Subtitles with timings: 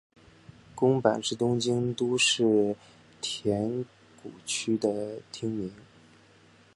[0.73, 2.75] 宫坂是东京都世
[3.21, 3.85] 田
[4.23, 5.71] 谷区的町名。